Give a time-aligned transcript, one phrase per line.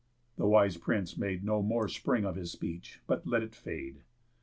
[0.35, 3.97] The wise prince made No more spring of his speech, but let it fade.